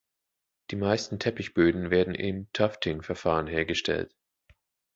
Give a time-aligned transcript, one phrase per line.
[0.71, 4.15] Die meisten Teppichböden werden im Tufting-Verfahren hergestellt.